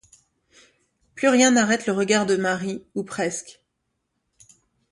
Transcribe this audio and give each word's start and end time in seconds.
Plus 1.13 1.27
rien 1.27 1.51
n'arrête 1.51 1.85
le 1.85 1.93
regard 1.93 2.25
de 2.25 2.35
Marie 2.35 2.83
ou 2.95 3.03
presque. 3.03 3.61